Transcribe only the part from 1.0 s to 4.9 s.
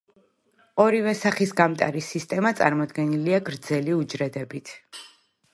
სახის გამტარი სისტემა წარმოდგენილია გრძელი უჯრედებით.